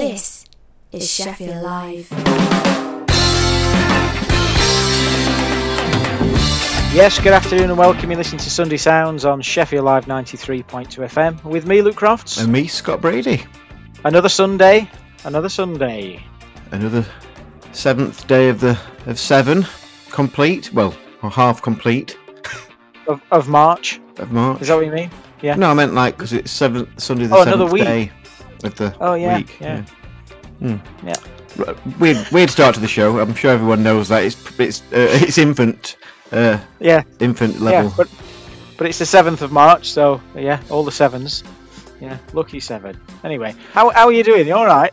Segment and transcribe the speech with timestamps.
[0.00, 0.44] This
[0.92, 2.06] is Sheffield Live.
[6.94, 8.10] Yes, good afternoon and welcome.
[8.10, 10.64] You listen to Sunday Sounds on Sheffield Live 93.2
[11.08, 12.36] FM with me, Luke Crofts.
[12.42, 13.42] And me, Scott Brady.
[14.04, 14.86] Another Sunday,
[15.24, 16.22] another Sunday.
[16.72, 17.02] Another
[17.72, 19.64] seventh day of the of seven
[20.10, 20.74] complete.
[20.74, 22.18] Well, or half complete
[23.08, 23.98] Of, of March.
[24.18, 24.60] of March.
[24.60, 25.10] Is that what you mean?
[25.40, 25.54] Yeah.
[25.54, 27.84] No, I meant like because it's seventh Sunday the Oh, another seventh week.
[27.84, 28.12] day
[28.64, 29.56] of the Oh, yeah, week.
[29.60, 29.82] yeah.
[30.58, 30.76] Hmm.
[31.04, 31.14] Yeah.
[31.98, 33.18] Weird, weird start to the show.
[33.18, 35.96] I'm sure everyone knows that it's it's uh, it's infant,
[36.32, 37.60] uh, Yeah, infant yeah.
[37.64, 37.92] level.
[37.96, 38.08] But,
[38.76, 41.42] but it's the 7th of March, so yeah, all the sevens.
[42.00, 43.00] Yeah, lucky seven.
[43.24, 44.46] Anyway, how, how are you doing?
[44.46, 44.92] You alright?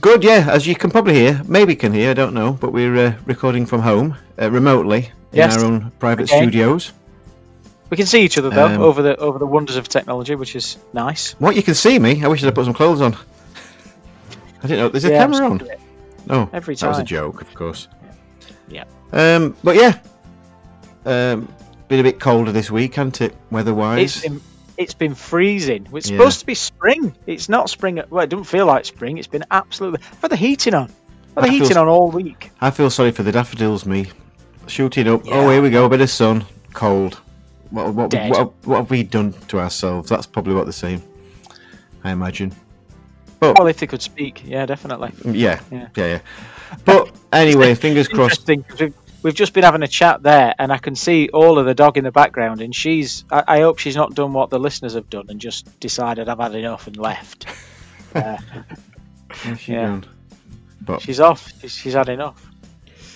[0.00, 0.46] Good, yeah.
[0.50, 3.66] As you can probably hear, maybe can hear, I don't know, but we're uh, recording
[3.66, 5.58] from home uh, remotely in Yes.
[5.58, 6.40] our own private Okay.
[6.40, 6.92] studios.
[7.92, 10.56] We can see each other though Um, over the over the wonders of technology, which
[10.56, 11.32] is nice.
[11.38, 12.24] What you can see me?
[12.24, 13.14] I wish I'd put some clothes on.
[14.62, 14.88] I didn't know.
[14.88, 15.60] There's a Yeah, camera on.
[15.60, 15.78] it.
[16.30, 17.88] Oh, Every that was a joke, of course.
[18.70, 18.84] Yeah.
[19.12, 19.98] Um, but yeah,
[21.04, 21.48] um,
[21.88, 24.16] been a bit colder this week, hasn't it, weather-wise?
[24.16, 24.40] It's been
[24.78, 25.86] it's been freezing.
[25.92, 26.16] It's Yeah.
[26.16, 27.14] supposed to be spring.
[27.26, 28.00] It's not spring.
[28.08, 29.18] Well, it doesn't feel like spring.
[29.18, 30.00] It's been absolutely.
[30.22, 30.84] I've the heating on.
[30.84, 30.96] I've had
[31.36, 32.52] I the feel heating on all week.
[32.58, 33.84] I feel sorry for the daffodils.
[33.84, 34.06] Me
[34.66, 35.26] shooting up.
[35.26, 35.34] Yeah.
[35.34, 35.84] Oh, here we go.
[35.84, 37.20] A bit of sun, cold.
[37.72, 38.30] What, what, Dead.
[38.30, 40.08] what, what have we done to ourselves?
[40.08, 41.02] That's probably what they're saying.
[42.04, 42.52] I imagine.
[43.40, 45.12] But Well, if they could speak, yeah, definitely.
[45.24, 45.88] yeah, Yeah.
[45.96, 46.18] yeah, yeah.
[46.84, 48.46] But anyway, fingers crossed.
[48.46, 51.74] We've, we've just been having a chat there, and I can see all of the
[51.74, 53.24] dog in the background, and she's.
[53.30, 56.38] I, I hope she's not done what the listeners have done and just decided I've
[56.38, 57.46] had enough and left.
[58.14, 58.36] Uh,
[59.44, 59.86] Where's she Yeah.
[59.86, 60.04] gone?
[60.82, 61.50] But she's off.
[61.62, 62.46] She's, she's had enough.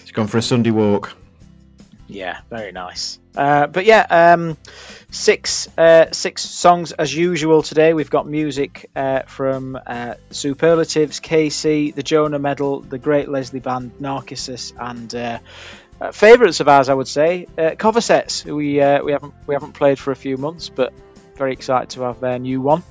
[0.00, 1.14] she's gone for a Sunday walk.
[2.08, 3.18] Yeah, very nice.
[3.36, 4.56] Uh, but yeah, um,
[5.10, 7.92] six uh, six songs as usual today.
[7.94, 14.00] We've got music uh, from uh, Superlatives, Casey, the Jonah Medal, the Great Leslie Band,
[14.00, 15.38] Narcissus, and uh,
[16.00, 18.44] uh, favourites of ours, I would say, uh, Covasettes.
[18.44, 20.92] We uh, we haven't we haven't played for a few months, but
[21.36, 22.82] very excited to have their new one.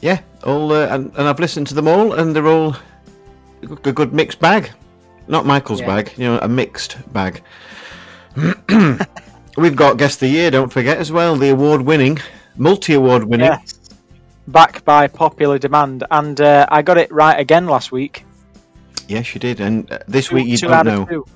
[0.00, 2.76] Yeah, all uh, and, and I've listened to them all, and they're all
[3.62, 4.70] a good mixed bag.
[5.28, 5.86] Not Michael's Yeah.
[5.86, 7.42] bag, you know, a mixed bag.
[9.56, 12.18] We've got guest of the year, don't forget as well, the award-winning,
[12.56, 13.46] multi-award winning.
[13.46, 13.80] Yes.
[14.48, 18.24] Back by popular demand, and uh, I got it right again last week.
[19.08, 21.04] Yes, you did, and uh, this Two- week you don't know.
[21.06, 21.26] two.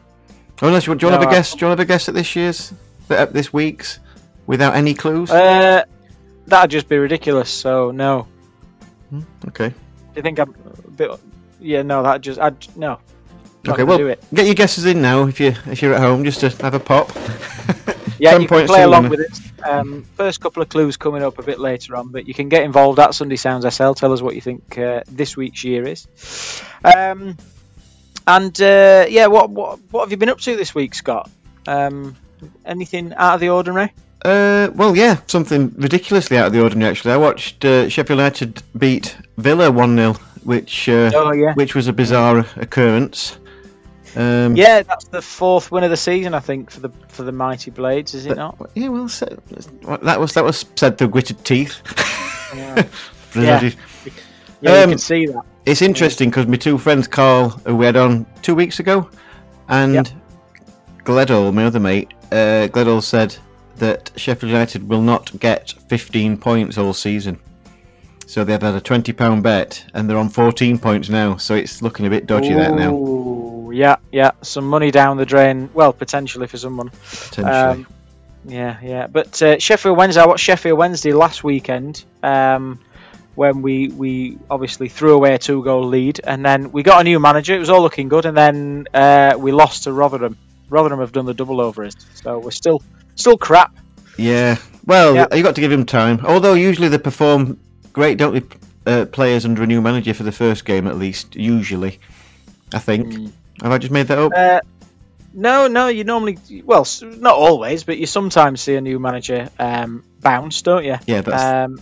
[0.63, 1.53] Oh, unless you, do you want to have a I- guess?
[1.55, 2.73] Do you want to have a guess at this year's,
[3.09, 3.99] uh, this week's,
[4.47, 5.31] without any clues?
[5.31, 5.85] Uh,
[6.47, 7.49] that'd just be ridiculous.
[7.51, 8.27] So no.
[9.49, 9.71] okay.
[9.71, 9.75] Do
[10.17, 10.55] you think I'm
[10.85, 11.11] a bit?
[11.59, 12.03] Yeah, no.
[12.03, 12.99] That just I'd no.
[13.65, 13.85] Not Okay.
[13.85, 14.23] Well, do it.
[14.35, 16.81] get your guesses in now if you if you're at home, just to have a
[16.81, 17.11] pop.
[18.21, 19.67] Yeah, you can play along with it.
[19.67, 22.63] Um, first couple of clues coming up a bit later on, but you can get
[22.63, 23.93] involved at Sunday Sounds SL.
[23.93, 26.07] Tell us what you think uh, this week's year is.
[26.85, 27.37] Um,
[28.27, 31.31] and uh, yeah, what what what have you been up to this week, Scott?
[31.67, 32.17] Um,
[32.65, 33.93] anything out of the ordinary?
[34.23, 36.91] Uh, well, yeah, something ridiculously out of the ordinary.
[36.91, 40.15] Actually, I watched uh, Sheffield United beat Villa one 0
[40.45, 43.39] which uh, Oh yeah, which was a bizarre occurrence.
[44.17, 44.83] Um, yeah.
[44.83, 48.15] That's the fourth win of the season, I think, for the for the mighty Blades,
[48.15, 48.59] is it not?
[48.75, 49.27] yeah, well, so,
[50.03, 51.81] that was that was said through gritted teeth.
[52.53, 52.89] Yeah,
[53.37, 53.71] yeah
[54.61, 55.43] you Um, can see that.
[55.67, 59.09] It's interesting because my two friends, Carl, who we had on two weeks ago,
[59.69, 60.09] and Yep.
[61.05, 63.37] Gledall, my other mate, uh, Gledall said
[63.77, 67.39] that Sheffield United will not get 15 points all season.
[68.27, 71.37] So they've had a £20 bet and they're on 14 points now.
[71.37, 75.27] So it's looking a bit dodgy that now, Ooh, Yeah, yeah, some money down the
[75.27, 75.71] drain.
[75.75, 76.91] Well, potentially for someone.
[76.91, 77.45] potentially.
[77.45, 77.87] Um,
[78.47, 79.07] yeah, yeah.
[79.07, 82.81] But uh, Sheffield Wednesday, I watched Sheffield Wednesday last weekend um,
[83.35, 87.05] when we we obviously threw away a two goal lead, and then we got a
[87.05, 87.55] new manager.
[87.55, 90.37] It was all looking good, and then uh, we lost to Rotherham.
[90.71, 92.83] Rotherham have done the double over us, so we're still
[93.15, 93.75] still crap.
[94.17, 94.57] yeah.
[94.87, 95.35] Well, Yep.
[95.35, 96.25] you got to give him time.
[96.25, 97.61] Although usually they perform
[97.93, 98.43] great, don't they?
[98.87, 101.37] Uh, players under a new manager for the first game at least.
[101.37, 102.01] Usually,
[102.73, 103.31] I think.
[103.63, 104.33] Have I just made that up?
[104.35, 104.61] Uh,
[105.33, 110.03] no, no, you normally, well, not always, but you sometimes see a new manager um,
[110.21, 110.97] bounce, don't you?
[111.07, 111.81] yeah, that's Um,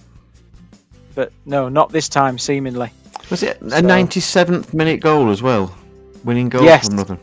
[1.15, 2.91] but no, not this time, seemingly.
[3.31, 5.75] Was it a So- 97th minute goal as well?
[6.25, 6.89] Winning goal Yes.
[6.89, 7.21] from Rotherham.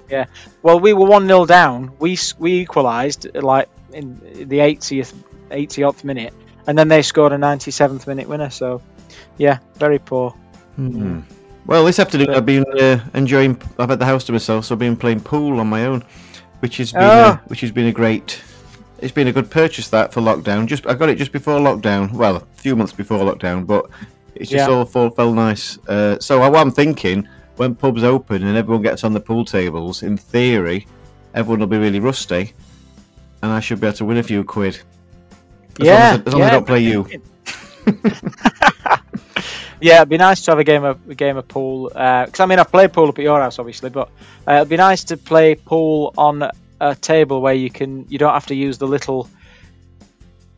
[0.63, 1.92] Well, we were one 0 down.
[2.00, 5.13] We we equalised like in the 80th
[5.51, 6.34] 80th minute,
[6.66, 8.50] and then they scored a 97th minute winner.
[8.50, 8.81] So,
[9.38, 10.31] yeah, very poor.
[10.78, 11.19] Hmm.
[11.65, 13.59] Well, this afternoon I've been uh, enjoying.
[13.79, 16.03] I've had the house to myself, so I've been playing pool on my own,
[16.59, 17.41] which has been Ah.
[17.44, 18.41] a, which has been a great.
[19.00, 20.67] It's been a good purchase that for lockdown.
[20.67, 22.12] Just I got it just before lockdown.
[22.12, 23.89] Well, a few months before lockdown, but
[24.35, 24.75] It's just Yeah.
[24.75, 25.77] all fall, fell nice.
[25.88, 27.25] Uh, so what I'm thinking,
[27.56, 30.88] when pubs open and everyone gets on the pool tables, in theory,
[31.33, 32.53] everyone will be really rusty,
[33.41, 34.75] and I should be able to win a few quid.
[35.79, 36.47] As yeah, long as, as, long as.
[36.47, 37.07] I don't play you.
[39.81, 41.89] Yeah, it'd be nice to have a game of a game of pool.
[41.89, 44.10] Because I mean, I've played pool up at your house, obviously, but
[44.48, 46.50] uh, it'd be nice to play pool on
[46.81, 49.30] a table where you can you don't have to use the little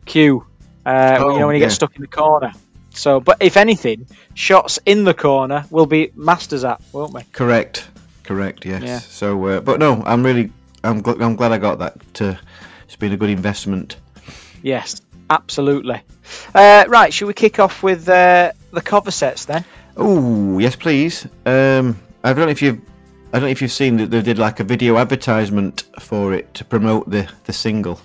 [0.06, 0.44] cue.
[0.86, 1.66] Uh, Oh, you know when you yeah.
[1.68, 2.52] get stuck in the corner.
[2.90, 7.22] So, but if anything, shots in the corner will be masters at, won't we?
[7.32, 7.86] Correct,
[8.24, 8.64] correct.
[8.64, 8.82] Yes.
[8.82, 8.98] Yeah.
[8.98, 10.50] So, uh, but no, I'm really,
[10.82, 12.20] I'm, gl- I'm glad I got that.
[12.20, 12.34] Uh,
[12.84, 13.96] it's been a good investment.
[14.62, 15.00] Yes,
[15.30, 16.00] absolutely.
[16.54, 19.64] Uh, right, should we kick off with uh, the Covasettes then?
[19.96, 21.26] Oh yes, please.
[21.46, 22.80] Um, I don't know if you've,
[23.32, 26.52] I don't know if you've seen that they did like a video advertisement for it
[26.54, 28.00] to promote the the single,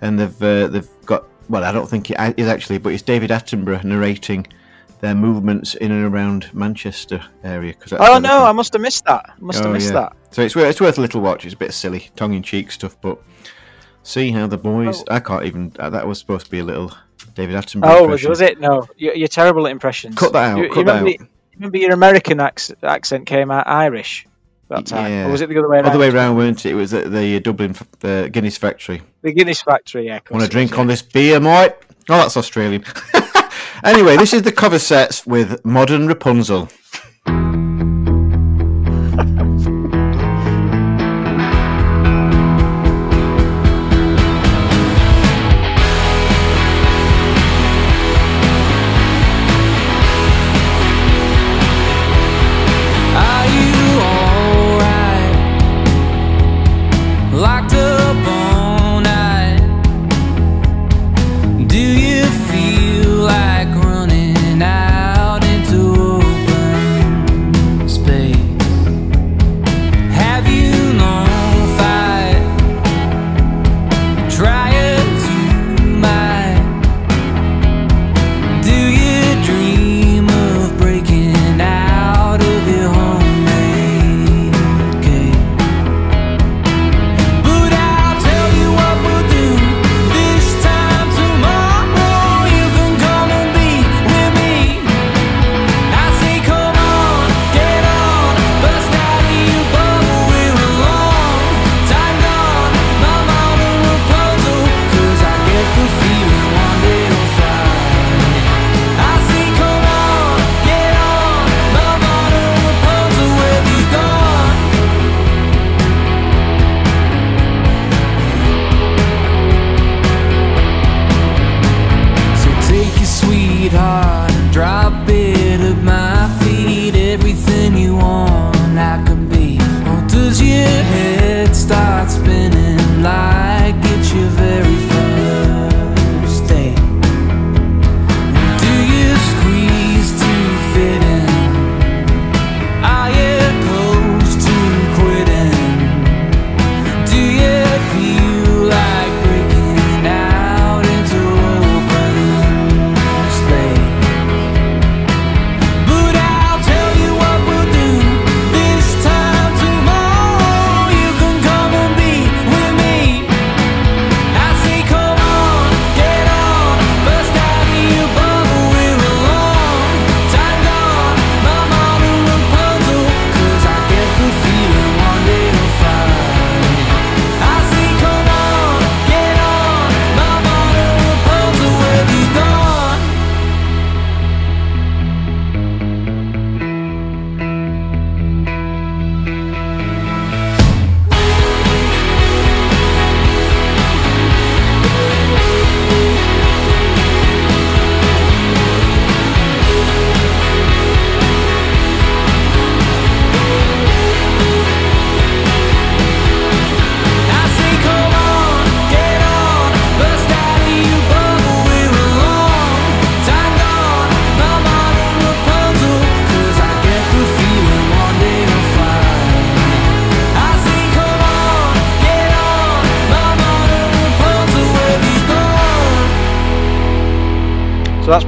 [0.00, 3.30] and they've uh, they've got well, I don't think it is actually, but it's David
[3.30, 4.46] Attenborough narrating
[5.00, 7.74] their movements in and around Manchester area.
[7.74, 8.44] Cause Oh no.
[8.44, 9.30] I must have missed that.
[9.40, 10.00] Must have Oh, missed yeah.
[10.00, 10.16] that.
[10.30, 11.44] So it's worth, it's worth a little watch.
[11.44, 13.22] It's a bit silly, tongue in cheek stuff, but
[14.02, 15.02] see how the boys.
[15.02, 15.14] Oh.
[15.14, 15.68] I can't even.
[15.78, 16.92] That was supposed to be a little
[17.34, 17.82] David Attenborough.
[17.84, 18.28] Oh, was, impression.
[18.30, 18.60] was it?
[18.60, 20.14] No, you're, you're terrible at impressions.
[20.16, 21.28] Cut that out, You, you cut that remember, out.
[21.56, 24.26] remember your American ac- accent came out Irish
[24.68, 25.26] that time, Yeah.
[25.28, 25.84] or was it the other way around?
[25.84, 26.70] The other way around, weren't it?
[26.72, 29.02] It was at the Dublin the Guinness factory.
[29.22, 30.20] The Guinness factory, yeah.
[30.30, 31.72] Want to drink was, on this beer, mate?
[32.08, 32.84] Oh, that's Australian.
[33.84, 36.68] anyway, this is the Covasettes with Modern Rapunzel.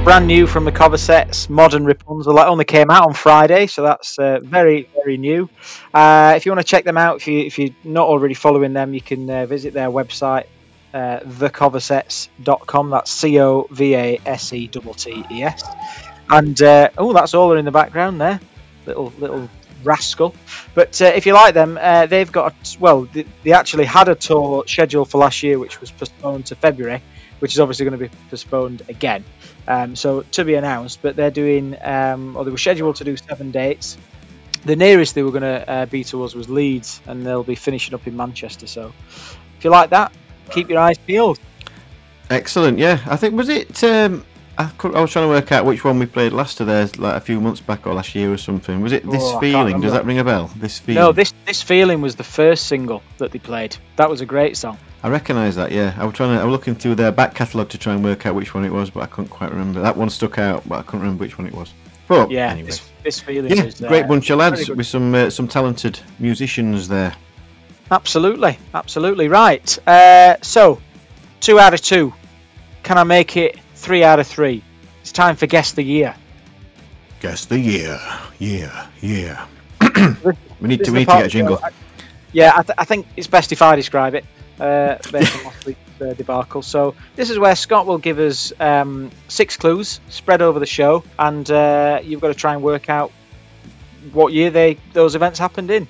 [0.03, 2.35] Brand new from the Covasettes, Modern Rapunzel.
[2.35, 5.49] That only came out on Friday, so that's uh, very, very new.
[5.93, 8.73] Uh, if you want to check them out, if, you, if you're not already following
[8.73, 10.45] them, you can uh, visit their website,
[10.93, 12.89] uh, thecovasettes.com.
[12.89, 15.63] That's C O V A S E T T E S.
[16.29, 18.39] And uh, oh, that's all in the background there,
[18.85, 19.49] little little
[19.83, 20.35] rascal.
[20.75, 24.15] But uh, if you like them, uh, they've got well, they, they actually had a
[24.15, 27.01] tour scheduled for last year, which was postponed to February,
[27.39, 29.23] which is obviously going to be postponed again.
[29.67, 33.17] Um, so to be announced, but they're doing, um, or they were scheduled to do
[33.17, 33.97] seven dates.
[34.65, 37.55] The nearest they were going to uh, be to us was Leeds, and they'll be
[37.55, 38.67] finishing up in Manchester.
[38.67, 38.93] So
[39.57, 40.11] if you like that,
[40.49, 41.39] keep your eyes peeled.
[42.29, 42.77] Excellent.
[42.77, 43.83] Yeah, I think was it.
[43.83, 44.25] Um,
[44.59, 47.15] I, I was trying to work out which one we played last of theirs, like
[47.15, 48.81] a few months back or last year or something.
[48.81, 49.79] Was it this Oh, feeling?
[49.79, 50.51] Does that ring a bell?
[50.57, 51.01] This feeling.
[51.01, 53.77] No, this this feeling was the first single that they played.
[53.95, 54.77] That was a great song.
[55.01, 55.71] I recognise that.
[55.71, 56.41] Yeah, I was trying to.
[56.41, 58.71] I was looking through their back catalogue to try and work out which one it
[58.73, 59.79] was, but I couldn't quite remember.
[59.79, 61.71] That one stuck out, but I couldn't remember which one it was.
[62.09, 62.65] But Yeah, anyway.
[62.65, 66.01] this, this feeling Yeah, was uh, great bunch of lads with some uh, some talented
[66.19, 67.15] musicians there.
[67.91, 69.87] Absolutely, absolutely right.
[69.87, 70.81] Uh, so,
[71.39, 72.13] two out of two.
[72.83, 74.63] Can I make it three out of three?
[75.01, 76.15] It's time for guess the year.
[77.21, 77.99] Guess the year.
[78.37, 79.45] Yeah, yeah.
[80.61, 81.57] We need to, we need to get a jingle.
[81.63, 81.69] I-
[82.33, 84.25] yeah, I, th- I think it's best if I describe it
[84.59, 86.61] uh, based on last week's uh, debacle.
[86.61, 91.03] So this is where Scott will give us um, six clues spread over the show,
[91.17, 93.11] and uh, you've got to try and work out
[94.11, 95.87] what year they those events happened in.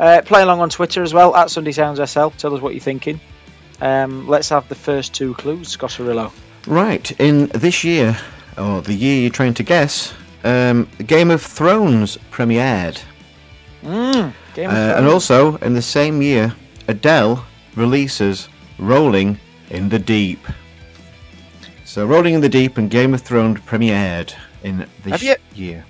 [0.00, 2.28] Uh, play along on Twitter as well at Sunday Sounds SL.
[2.30, 3.20] Tell us what you're thinking.
[3.80, 6.32] Um, let's have the first two clues, Scotterillo.
[6.66, 8.16] Right, in this year,
[8.56, 10.14] or the year you're trying to guess,
[10.44, 13.00] um, Game of Thrones premiered.
[13.84, 16.54] Mm, Game of Uh, and also, in the same year,
[16.86, 19.38] Adele releases Rolling
[19.70, 20.40] in the Deep.
[21.84, 25.84] So, Rolling in the Deep and Game of Thrones premiered in this you- year.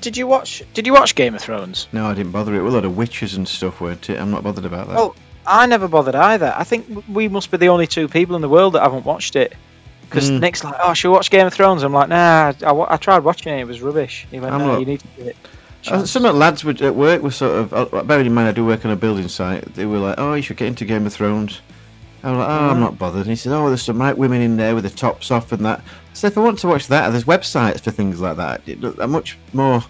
[0.00, 0.62] Did you watch?
[0.74, 1.86] Did you watch Game of Thrones?
[1.92, 2.54] No, I didn't bother.
[2.54, 4.18] It was a lot of witches and stuff, weren't it?
[4.18, 4.96] I'm not bothered about that.
[4.96, 5.14] Well,
[5.46, 6.54] I never bothered either.
[6.56, 9.36] I think we must be the only two people in the world that haven't watched
[9.36, 9.52] it.
[10.10, 10.40] Because Mm.
[10.40, 13.20] Nick's like, "Oh, should we watch Game of Thrones?" I'm like, "Nah, I, I tried
[13.24, 13.60] watching it.
[13.60, 15.36] It was rubbish." He went, "No, you need to do it."
[15.88, 18.48] Uh, some of the lads would, at work were sort of, uh, bearing in mind
[18.48, 20.84] I do work on a building site, they were like, oh, you should get into
[20.84, 21.62] Game of Thrones.
[22.22, 23.22] I was like, oh, I'm not bothered.
[23.22, 25.64] And he said, oh, there's some right women in there with the tops off and
[25.64, 25.80] that.
[26.12, 28.60] So if I want to watch that, there's websites for things like that.
[29.00, 29.82] Are much more,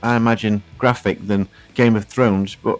[0.00, 2.78] I imagine, graphic than Game of Thrones, but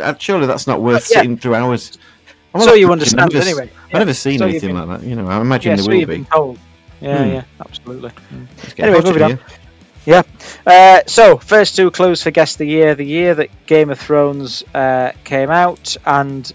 [0.00, 1.20] uh, surely that's not worth Yeah.
[1.22, 1.96] sitting through hours.
[2.54, 3.70] I So you understand never, anyway.
[3.92, 5.06] I've never seen So anything been- like that.
[5.06, 6.04] You know, I imagine Yeah, there so will be.
[6.04, 6.58] been told.
[7.00, 7.30] Yeah, Hmm.
[7.32, 8.10] yeah, absolutely.
[8.32, 8.46] Mm.
[8.78, 9.38] Anyway, moving on.
[10.06, 10.22] Yeah.
[10.66, 14.62] Uh, so, first two clues for guess the year: the year that Game of Thrones
[14.74, 16.50] uh, came out, and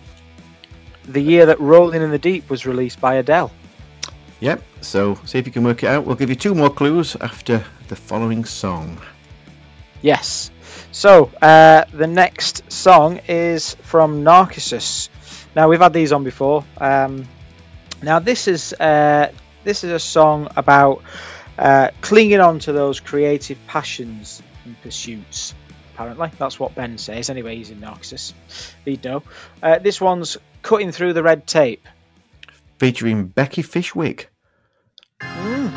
[1.07, 3.51] the year that Rolling in the Deep was released by Adele.
[4.39, 6.05] Yep, so see if you can work it out.
[6.05, 8.99] We'll give you two more clues after the following song.
[10.01, 10.49] Yes.
[10.91, 15.09] So uh, the next song is from Narcissus.
[15.59, 16.63] Now we've had these on before.
[16.77, 17.27] Um,
[18.01, 19.29] now this is uh,
[19.65, 21.03] this is a song about
[21.57, 25.53] uh, clinging on to those creative passions and pursuits.
[25.93, 27.29] Apparently, that's what Ben says.
[27.29, 28.73] Anyway, he's in Narcissus.
[28.85, 29.21] He'd know.
[29.61, 31.85] Uh, this one's cutting through the red tape,
[32.77, 34.29] featuring Becky Fishwick.
[35.19, 35.71] Mm.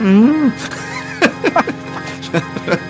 [0.00, 0.50] mm.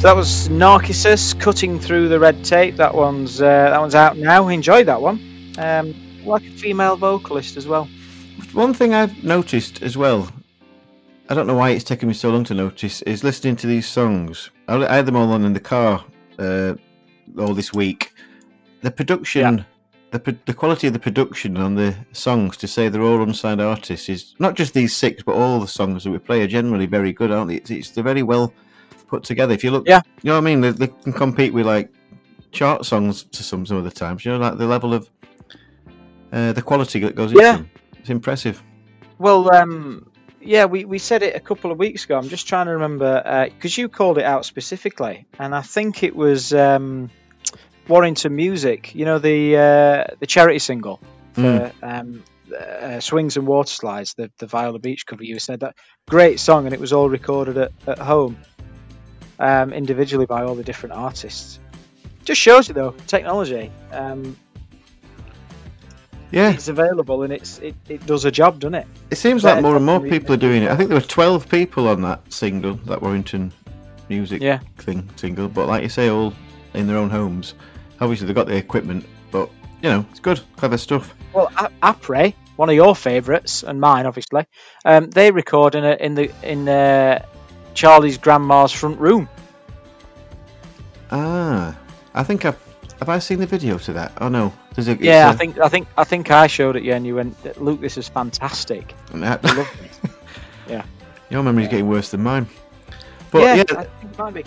[0.00, 2.76] So that was Narcissus cutting through the red tape.
[2.76, 4.48] That one's uh, that one's out now.
[4.48, 5.20] Enjoyed that one.
[5.58, 7.86] Um, like a female vocalist as well.
[8.54, 10.32] One thing I've noticed as well,
[11.28, 13.86] I don't know why it's taken me so long to notice, is listening to these
[13.86, 14.48] songs.
[14.68, 16.02] I had them all on in the car
[16.38, 16.76] uh,
[17.38, 18.14] all this week.
[18.80, 19.66] The production,
[20.12, 23.60] the pro- the quality of the production on the songs, to say they're all unsigned
[23.60, 26.86] artists, is not just these six, but all the songs that we play are generally
[26.86, 27.56] very good, aren't they?
[27.56, 28.54] It's, it's they're very well
[29.10, 29.52] put together.
[29.52, 30.00] If you look, Yeah.
[30.22, 30.60] you know what I mean.
[30.60, 31.90] They, they can compete with like
[32.52, 34.24] chart songs to some some of the times.
[34.24, 35.10] You know, like the level of
[36.32, 37.56] uh, the quality that goes into Yeah.
[37.56, 37.70] them.
[37.98, 38.62] It's impressive.
[39.18, 40.06] Well, um,
[40.40, 42.16] yeah, we, we said it a couple of weeks ago.
[42.16, 46.16] I'm just trying to remember because you called it out specifically, and I think it
[46.16, 47.10] was um,
[47.88, 48.94] Warrington Music.
[48.94, 51.00] You know the uh, the charity single
[51.34, 52.24] for um,
[52.58, 55.24] uh, Swings and Water Slides, the the Viola Beach cover.
[55.24, 55.76] You said that
[56.08, 58.38] great song, and it was all recorded at, at home
[59.40, 61.58] um, individually by all the different artists.
[62.24, 63.72] Just shows you though technology.
[63.92, 64.36] Um,
[66.32, 68.86] Yeah, it's available and it's it, it does a job, doesn't it?
[69.10, 70.70] It seems like more and more people are doing it.
[70.70, 73.52] I think there were 12 people on that single, that Warrington
[74.08, 74.60] music Yeah.
[74.78, 76.32] thing single, but like you say, all
[76.74, 77.54] in their own homes.
[78.00, 79.50] Obviously, they've got the equipment, but
[79.82, 81.14] you know, it's good, clever stuff.
[81.32, 84.46] Well, A- Apre, one of your favourites and mine, obviously,
[84.84, 87.24] um, they record in a, in the in uh,
[87.74, 89.28] Charlie's grandma's front room.
[91.10, 91.76] Ah,
[92.14, 92.58] I think I've
[93.08, 94.12] I seen the video to that?
[94.20, 96.82] Oh no, there's a yeah, a- I think I think I think I showed it
[96.82, 99.68] you, and you went, "Luke, this is fantastic." I this.
[100.68, 100.84] Yeah,
[101.30, 102.46] your memory's getting worse than mine.
[103.32, 104.44] But yeah, yeah, I think it might be.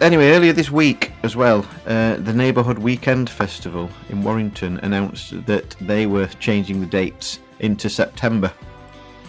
[0.00, 5.70] Anyway, earlier this week as well, uh, the Neighbourhood Weekend Festival in Warrington announced that
[5.80, 8.52] they were changing the dates into September.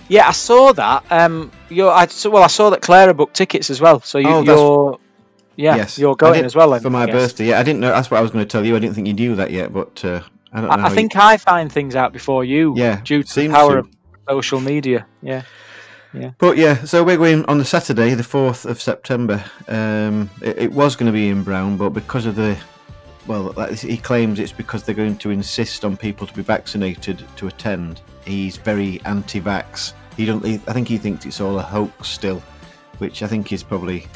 [0.07, 1.05] Yeah, I saw that.
[1.09, 4.01] Um, you're, I, well, I saw that Clara booked tickets as well.
[4.01, 4.99] So you, oh, you're,
[5.55, 6.69] yeah, yes, you're going did as well.
[6.71, 7.47] then, for my birthday.
[7.47, 7.89] Yeah, I didn't know.
[7.89, 8.75] That's what I was going to tell you.
[8.75, 10.21] I didn't think you knew that yet, but uh,
[10.53, 10.75] I don't know.
[10.75, 12.73] I, I how you- think I find things out before you.
[12.77, 13.79] Yeah, due to the power to.
[13.79, 13.89] of
[14.29, 15.07] social media.
[15.21, 15.43] Yeah.
[16.13, 16.31] Yeah.
[16.37, 19.43] But yeah, so we're going on the Saturday, the fourth of September.
[19.67, 22.57] Um, it, it was going to be in Brown, but because of the
[23.27, 27.47] well, he claims it's because they're going to insist on people to be vaccinated to
[27.47, 28.01] attend.
[28.23, 29.93] He's very anti-vax.
[30.15, 30.43] He don't.
[30.45, 32.41] He, I think he thinks it's all a hoax still,
[32.99, 34.07] which I think is probably.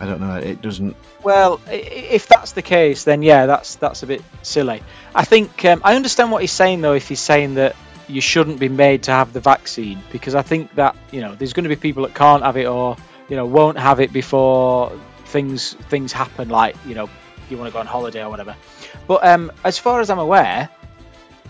[0.00, 0.36] I don't know.
[0.36, 0.96] It doesn't.
[1.22, 4.82] Well, if that's the case, then yeah, that's that's a bit silly.
[5.14, 6.94] I think um, I understand what he's saying though.
[6.94, 7.76] If he's saying that
[8.08, 11.52] you shouldn't be made to have the vaccine, because I think that you know there's
[11.52, 12.96] going to be people that can't have it or
[13.28, 14.92] you know won't have it before
[15.26, 17.08] things things happen, like you know
[17.50, 18.56] you want to go on holiday or whatever.
[19.06, 20.68] But um, as far as I'm aware,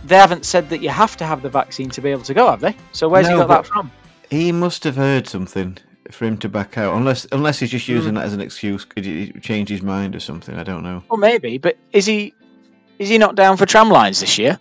[0.04, 2.50] they haven't said that you have to have the vaccine to be able to go,
[2.50, 2.76] have they?
[2.92, 3.90] So where's he got that from?
[4.30, 5.78] He must have heard something
[6.10, 8.84] for him to back out, unless unless he's just using that as an excuse.
[8.84, 10.56] Could he change his mind or something?
[10.56, 11.02] I don't know.
[11.08, 12.34] Well, maybe, but is he
[12.98, 14.58] is he not down for Tramlines this year?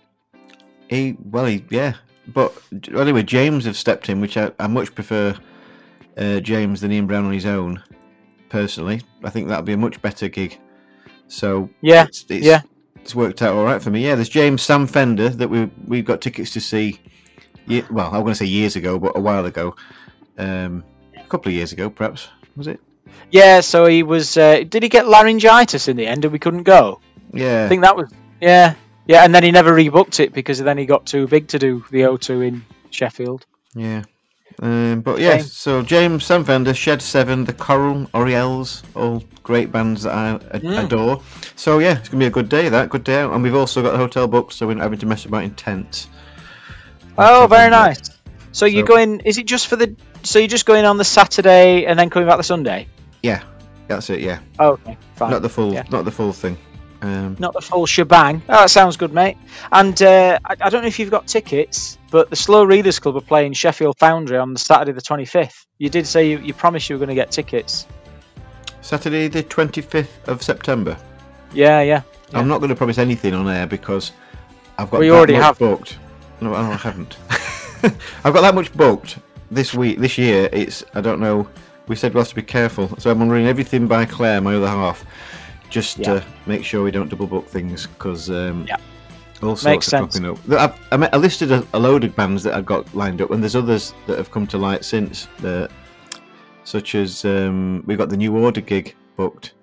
[0.88, 1.94] He well, he yeah,
[2.28, 2.56] but
[2.94, 5.36] anyway, James have stepped in, which I, I much prefer
[6.16, 7.82] uh, James than Ian Brown on his own.
[8.48, 10.58] Personally, I think that'd be a much better gig.
[11.32, 12.60] So Yeah, it's, it's, yeah.
[12.96, 14.04] it's worked out all right for me.
[14.04, 17.00] Yeah, there's James Sam Fender that we we've got tickets to see.
[17.66, 19.74] Ye- well, I'm going to say years ago, but a while ago,
[20.36, 20.84] um,
[21.16, 22.80] a couple of years ago, perhaps was it?
[23.30, 24.36] Yeah, so he was.
[24.36, 27.00] Uh, did he get laryngitis in the end, and we couldn't go?
[27.32, 28.12] Yeah, I think that was.
[28.40, 28.74] Yeah,
[29.06, 31.84] yeah, and then he never rebooked it because then he got too big to do
[31.90, 33.46] the O2 in Sheffield.
[33.74, 34.02] Yeah.
[34.60, 40.02] Um, but yeah, so James Sam Fender, Shed Seven, The Coral, Orielles, all great bands
[40.02, 40.84] that I Mm.
[40.84, 41.22] adore.
[41.56, 42.68] So yeah, it's gonna be a good day.
[42.68, 44.98] That good day out, and we've also got the hotel booked, so we're not having
[45.00, 46.08] to mess about in tents.
[47.18, 48.00] Oh, very nice.
[48.52, 49.20] So you're going?
[49.20, 49.94] Is it just for the?
[50.22, 52.86] So you're just going on the Saturday and then coming back the Sunday?
[53.22, 53.42] Yeah,
[53.88, 54.20] that's it.
[54.20, 55.30] Yeah, Oh, okay, fine.
[55.30, 55.84] not the full, yeah.
[55.90, 56.56] not the full thing.
[57.02, 58.42] Um, Not the full shebang.
[58.48, 59.36] Oh, that sounds good, mate.
[59.72, 63.16] And uh, I, I don't know if you've got tickets, but the Slow Readers Club
[63.16, 65.66] are playing Sheffield Foundry on Saturday the 25th.
[65.78, 67.86] You did say you, you promised you were going to get tickets.
[68.80, 70.96] Saturday, the twenty fifth of September.
[71.52, 72.02] Yeah, yeah.
[72.30, 72.38] Yeah.
[72.40, 74.12] I'm not going to promise anything on air because
[74.78, 75.58] I've got Well, that already much have.
[75.58, 75.98] booked.
[76.40, 77.16] No, no, I haven't.
[78.24, 79.18] I've got that much booked
[79.50, 80.48] this week, this year.
[80.52, 81.48] It's I don't know.
[81.88, 84.68] We said we have to be careful, so I'm running everything by Claire, my other
[84.68, 85.04] half,
[85.72, 86.20] just Yeah.
[86.20, 88.76] to make sure we don't double book things because um, Yeah.
[89.42, 90.20] all sorts Makes are sense.
[90.20, 90.38] up.
[90.50, 93.30] I've, I, met- I listed a, a load of bands that I've got lined up,
[93.30, 95.66] and there's others that have come to light since, uh,
[96.64, 99.54] such as um, we've got the New Order gig booked.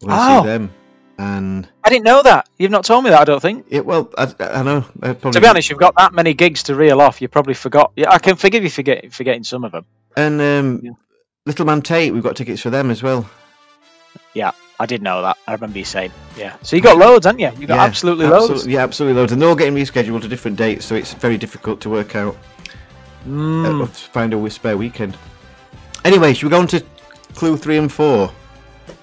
[0.00, 0.42] To Oh.
[0.42, 0.70] see them,
[1.18, 2.48] and I didn't know that.
[2.58, 3.66] You've not told me that, I don't think.
[3.68, 4.84] yeah, well, I, I know.
[5.02, 7.20] I probably To be honest, you've got that many gigs to reel off.
[7.20, 7.90] You probably forgot.
[7.96, 9.84] Yeah, I can forgive you for forget, forgetting some of them.
[10.16, 10.90] And um, Yeah.
[11.46, 13.28] Little Man Tate, we've got tickets for them as well.
[14.38, 15.36] Yeah, I did know that.
[15.48, 16.12] I remember you saying.
[16.36, 16.54] Yeah.
[16.62, 17.50] So you got loads, haven't you?
[17.58, 18.66] You got Yeah, absolutely absolute- loads.
[18.68, 19.32] Yeah, absolutely loads.
[19.32, 22.36] And they're all getting rescheduled to different dates, so it's very difficult to work out.
[23.28, 23.82] Mm.
[23.82, 25.16] Uh, find a spare weekend.
[26.04, 26.84] Anyway, should we go on to
[27.34, 28.30] clue three and four?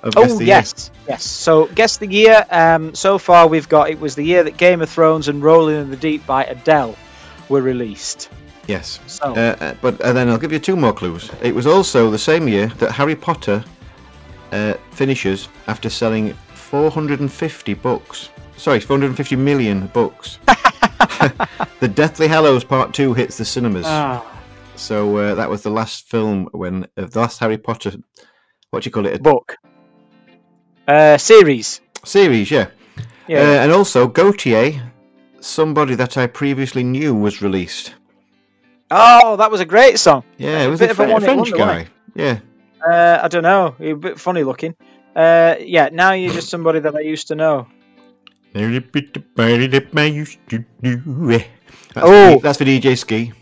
[0.04, 0.56] Of Oh the Year?
[0.56, 1.24] yes, yes.
[1.24, 2.46] So guess the year.
[2.50, 5.76] Um, so far we've got it was the year that Game of Thrones and Rolling
[5.82, 6.96] in the Deep by Adele
[7.50, 8.30] were released.
[8.68, 9.00] Yes.
[9.08, 11.30] So Uh, uh, but uh, then I'll give you two more clues.
[11.44, 13.64] It was also the same year that Harry Potter
[14.52, 18.30] uh, finishes after selling 450 books.
[18.58, 20.40] Sorry, 450 million books.
[21.80, 23.86] the Deathly Hallows Part 2 hits the cinemas.
[23.88, 24.26] Ah,
[24.76, 27.94] So uh, that was the last film when uh, the last Harry Potter,
[28.70, 29.56] what do you call it, a book.
[30.88, 31.82] Uh, series.
[32.04, 32.52] series?
[32.52, 32.68] Yeah.
[33.28, 33.40] Yeah.
[33.40, 34.92] Uh, and also Gautier,
[35.40, 37.96] somebody that I previously knew, was released.
[38.92, 40.24] oh, that was a great song.
[40.38, 41.88] Yeah, it was a bit a, of a French guy.
[42.14, 42.40] Yeah.
[42.88, 43.76] Uh, I don't know.
[43.80, 44.76] You're a bit funny looking.
[45.16, 45.90] Uh, yeah.
[45.92, 47.68] Now you're just somebody that I used to know.
[48.54, 51.28] There's a bit about it I used to do.
[51.32, 51.48] That's
[51.98, 52.36] Oh.
[52.36, 53.34] for, that's for DJ Ski.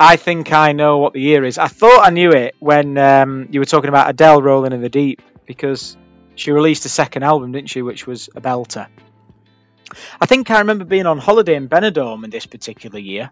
[0.00, 1.58] I think I know what the year is.
[1.58, 4.88] I thought I knew it when um, you were talking about Adele rolling in the
[4.88, 5.96] deep because
[6.34, 8.88] she released a second album, didn't she, which was a belter.
[10.20, 13.30] I think I remember being on holiday in Benidorm in this particular year.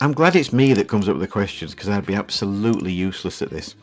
[0.00, 3.42] I'm glad it's me that comes up with the questions because I'd be absolutely useless
[3.42, 3.74] at this.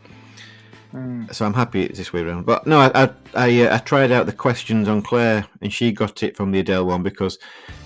[0.97, 1.25] Hmm.
[1.31, 2.45] So I'm happy it's this way around.
[2.45, 5.91] But no, I I, I, uh, I tried out the questions on Claire, and she
[5.91, 7.37] got it from the Adele one because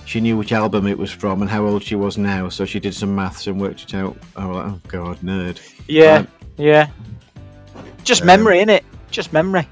[0.05, 2.47] she knew which album it was from and how old she was now.
[2.47, 4.15] So she did some maths and worked it out.
[4.37, 5.59] I was like, oh god, nerd.
[5.87, 6.87] Yeah, Um, yeah.
[8.05, 9.67] Just um, memory, it, Just memory.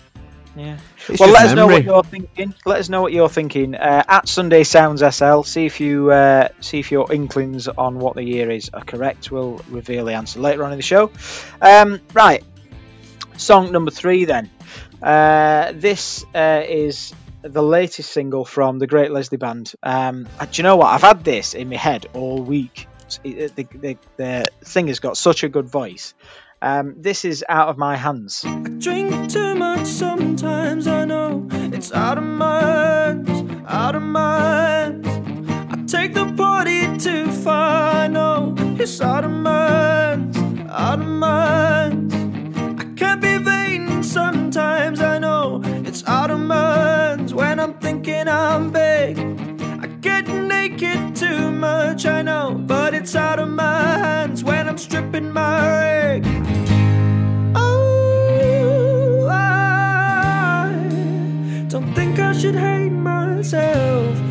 [0.56, 0.78] Yeah.
[1.08, 2.54] It's well, just let us know what you're thinking.
[2.66, 5.44] Let us know what you're thinking uh, at Sunday Sounds SL.
[5.44, 9.32] See if you uh, see if your inklings on what the year is are correct.
[9.32, 11.12] We'll reveal the answer later on in the show.
[11.62, 12.44] Um, right,
[13.40, 14.26] song number three.
[14.26, 14.50] Then
[15.02, 19.74] uh, this uh, is the latest single from the Great Leslie Band.
[19.82, 20.88] Um, do you know what?
[20.88, 22.88] I've had this in my head all week.
[23.24, 26.14] The, the, the singer's got such a good voice.
[26.62, 28.42] Um, this is out of my hands.
[28.80, 35.08] Drink too much sometimes, I know it's out of my hands, out of my hands.
[35.72, 40.38] I take the party too far, I know it's out of my hands,
[40.70, 42.09] out of my hands.
[44.10, 49.20] Sometimes, I know it's out of my hands when I'm thinking I'm big.
[49.84, 54.80] I get naked too much, I know, but it's out of my hands when I'm
[54.80, 56.26] stripping my rig.
[57.56, 60.72] Oh, I
[61.68, 64.29] don't think I should hate myself.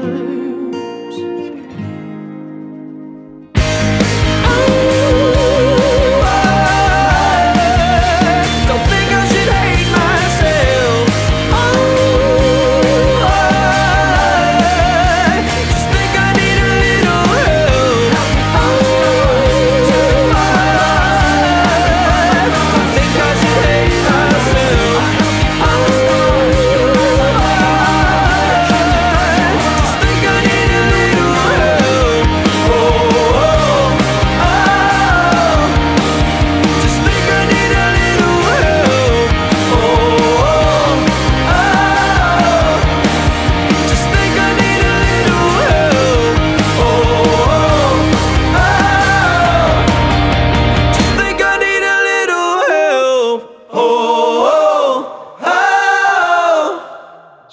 [0.00, 0.43] Sometimes.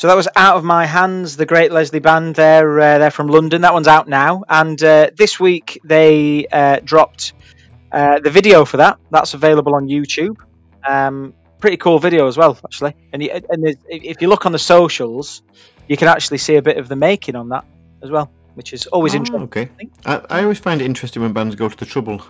[0.01, 1.37] So that was out of my hands.
[1.37, 2.33] The Great Leslie Band.
[2.33, 3.61] They're uh, they're from London.
[3.61, 4.43] That one's out now.
[4.49, 7.33] And uh, this week they uh, dropped
[7.91, 8.97] uh, the video for that.
[9.11, 10.37] That's available on YouTube.
[10.83, 12.95] Um, pretty cool video as well, actually.
[13.13, 15.43] And, you, and if you look on the socials,
[15.87, 17.65] you can actually see a bit of the making on that
[18.01, 19.43] as well, which is always Oh, interesting.
[19.43, 19.65] okay.
[19.65, 19.93] think.
[20.03, 22.23] I, I always find it interesting when bands go to the trouble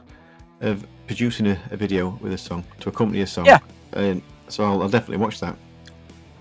[0.59, 3.45] of producing a, a video with a song to accompany a song.
[3.45, 3.59] Yeah.
[3.93, 5.55] And so I'll, I'll definitely watch that.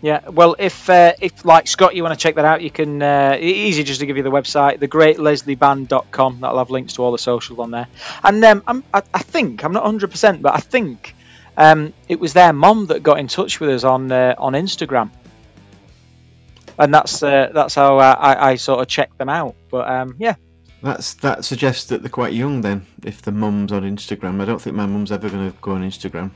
[0.02, 3.02] Yeah, well, if uh, if like Scott, you want to check that out, you can.
[3.02, 6.40] Uh, easy just to give you the website, thegreatleslieBand.com.
[6.40, 7.86] That'll have links to all the socials on there.
[8.24, 11.14] And um, I'm, I, I think I'm not 100, percent but I think
[11.56, 15.10] um, it was their mom that got in touch with us on uh, on Instagram,
[16.78, 19.54] and that's uh, that's how uh, I, I sort of checked them out.
[19.70, 20.36] But um, yeah,
[20.82, 22.86] That's that suggests that they're quite young then.
[23.04, 25.82] If the mum's on Instagram, I don't think my mum's ever going to go on
[25.82, 26.30] Instagram.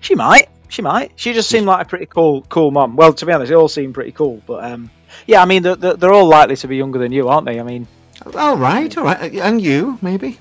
[0.00, 1.12] she might, she might.
[1.16, 2.96] She just seemed like a pretty cool cool mom.
[2.96, 4.42] Well, to be honest, they all seem pretty cool.
[4.46, 4.90] But um,
[5.26, 7.60] yeah, I mean, they're, they're all likely to be younger than you, aren't they?
[7.60, 7.86] I mean.
[8.34, 10.38] All right, all right, and you maybe.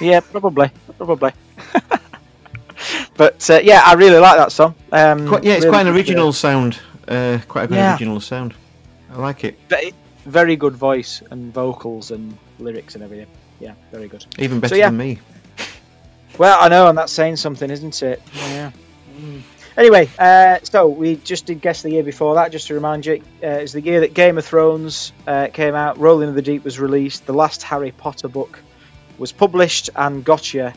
[0.00, 1.32] Yeah, probably, probably.
[3.16, 4.74] but uh, yeah, I really like that song.
[4.92, 6.78] Um, Quite, yeah, it's really quite an original sound.
[7.08, 7.92] Uh, quite a good Yeah.
[7.92, 8.54] original sound.
[9.12, 9.58] I like it.
[9.72, 9.94] uh, ve-
[10.24, 13.28] very good voice and vocals and lyrics and everything.
[13.60, 14.24] Yeah, very good.
[14.38, 14.88] Even better yeah.
[14.88, 15.18] than me.
[16.38, 18.22] Well, I know, and that's saying something, isn't it?
[18.34, 18.70] Yeah.
[19.16, 19.42] Mm.
[19.76, 22.50] Anyway, uh, so we just did guess the year before that.
[22.52, 25.98] Just to remind you, uh, is the year that Game of Thrones uh, came out.
[25.98, 27.26] Rolling of the Deep was released.
[27.26, 28.58] The last Harry Potter book
[29.18, 30.72] was published, and Gotcha,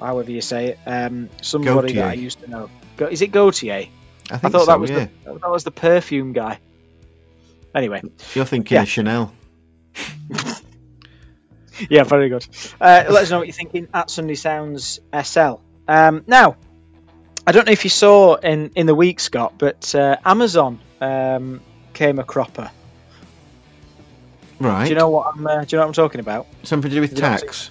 [0.00, 2.70] however you say it, um, somebody that I used to know.
[2.96, 3.88] Go- Is it Gautier?
[4.30, 5.08] I I thought so, that was yeah.
[5.24, 6.58] the that was the perfume guy.
[7.74, 8.02] Anyway,
[8.34, 8.82] You're thinking Yeah.
[8.82, 9.34] of Chanel.
[11.90, 12.46] yeah, very good.
[12.80, 15.56] Uh, let us know what you're thinking at Sunday Sounds SL.
[15.88, 16.56] Um, now,
[17.46, 21.60] I don't know if you saw in in the week, Scott, but uh, Amazon um,
[21.92, 22.70] came a cropper.
[24.58, 24.84] Right.
[24.84, 25.46] Do you know what I'm?
[25.46, 26.46] Uh, do you know what I'm talking about?
[26.62, 27.70] Something to do with tax.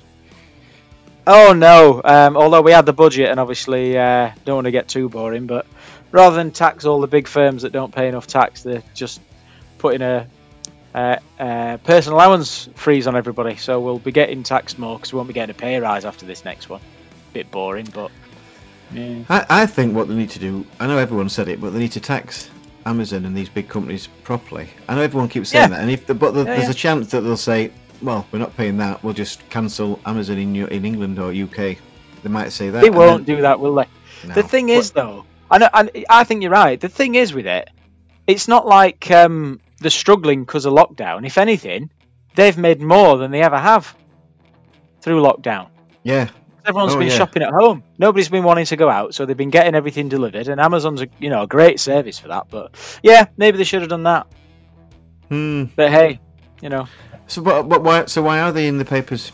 [1.25, 2.01] Oh no!
[2.03, 5.47] Um, although we had the budget, and obviously uh, don't want to get too boring,
[5.47, 5.65] but
[6.11, 9.21] rather than tax all the big firms that don't pay enough tax, they're just
[9.79, 10.27] putting a,
[10.93, 13.55] a, a personal allowance freeze on everybody.
[13.55, 16.25] So we'll be getting taxed more because we won't be getting a pay rise after
[16.25, 16.81] this next one.
[17.31, 18.11] Bit boring, but
[18.93, 19.23] yeah.
[19.29, 21.79] I, I think what they need to do, I know everyone said it, but they
[21.79, 22.49] need to tax
[22.85, 24.69] Amazon and these big companies properly.
[24.89, 25.75] I know everyone keeps saying Yeah.
[25.77, 26.71] that, and if the, but the, Yeah, there's yeah.
[26.71, 29.03] a chance that they'll say, "Well, we're not paying that.
[29.03, 31.77] We'll just cancel Amazon in in England or UK."
[32.23, 32.81] They might say that.
[32.81, 33.85] they won't then- do that, will they?
[34.27, 34.33] No.
[34.35, 36.79] The thing But- is, though, I know, and I think you're right.
[36.79, 37.69] The thing is with it,
[38.27, 41.25] it's not like um, they're struggling because of lockdown.
[41.25, 41.89] If anything,
[42.35, 43.95] they've made more than they ever have
[45.01, 45.67] through lockdown.
[46.03, 46.29] yeah,
[46.65, 47.17] Everyone's Oh, been yeah.
[47.17, 47.83] shopping at home.
[47.97, 50.47] Nobody's been wanting to go out, so they've been getting everything delivered.
[50.47, 52.47] And Amazon's a you know a great service for that.
[52.49, 52.71] But
[53.03, 54.27] yeah, maybe they should have done that.
[55.29, 55.65] hmm.
[55.75, 56.19] But hey,
[56.61, 56.87] you know.
[57.27, 58.05] So, but, but why?
[58.05, 59.31] So why are they in the papers?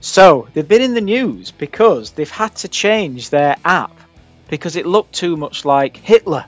[0.00, 3.92] So they've been in the news because they've had to change their app
[4.48, 6.44] because it looked too much like Hitler.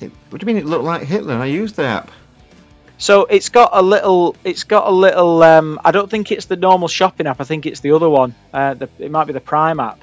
[0.00, 1.34] It, what do you mean it looked like Hitler?
[1.34, 2.10] I used the app.
[2.98, 4.36] So it's got a little.
[4.42, 5.42] It's got a little.
[5.42, 7.40] Um, I don't think it's the normal shopping app.
[7.40, 8.34] I think it's the other one.
[8.52, 10.00] Uh, the, it might be the Prime app.